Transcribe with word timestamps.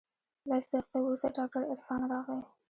لس 0.49 0.63
دقيقې 0.71 0.97
وروسته 1.01 1.27
ډاکتر 1.37 1.61
عرفان 1.71 2.01
راغى. 2.11 2.39